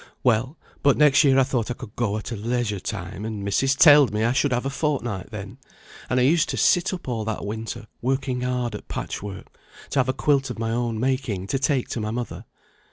Well, 0.23 0.57
but 0.81 0.97
next 0.97 1.23
year 1.23 1.37
I 1.37 1.43
thought 1.43 1.69
I 1.69 1.75
could 1.75 1.95
go 1.95 2.17
at 2.17 2.31
a 2.31 2.35
leisure 2.35 2.79
time, 2.79 3.23
and 3.23 3.45
missis 3.45 3.75
telled 3.75 4.11
me 4.11 4.23
I 4.23 4.31
should 4.31 4.51
have 4.51 4.65
a 4.65 4.71
fortnight 4.71 5.29
then, 5.29 5.59
and 6.09 6.19
I 6.19 6.23
used 6.23 6.49
to 6.49 6.57
sit 6.57 6.91
up 6.91 7.07
all 7.07 7.23
that 7.25 7.45
winter 7.45 7.85
working 8.01 8.41
hard 8.41 8.73
at 8.73 8.87
patchwork, 8.87 9.55
to 9.91 9.99
have 9.99 10.09
a 10.09 10.13
quilt 10.13 10.49
of 10.49 10.57
my 10.57 10.71
own 10.71 10.99
making 10.99 11.45
to 11.49 11.59
take 11.59 11.87
to 11.89 11.99
my 12.01 12.09
mother. 12.09 12.45